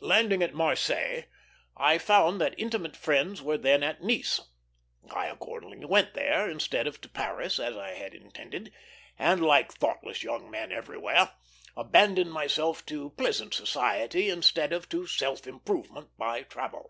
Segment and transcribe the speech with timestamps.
[0.00, 1.24] Landing at Marseilles,
[1.76, 4.40] I found that intimate friends were then at Nice.
[5.10, 8.72] I accordingly went there, instead of to Paris, as I had intended;
[9.18, 11.32] and, like thoughtless young men everywhere,
[11.76, 16.88] abandoned myself to pleasant society instead of to self improvement by travel.